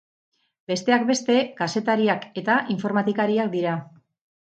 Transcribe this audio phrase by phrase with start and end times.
[0.69, 3.75] Besteak beste, kazetariak eta informatikariak dira.